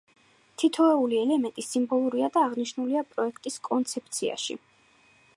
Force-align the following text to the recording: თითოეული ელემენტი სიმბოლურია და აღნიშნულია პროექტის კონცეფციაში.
თითოეული 0.61 1.17
ელემენტი 1.23 1.65
სიმბოლურია 1.65 2.29
და 2.37 2.45
აღნიშნულია 2.45 3.03
პროექტის 3.11 3.59
კონცეფციაში. 3.67 4.57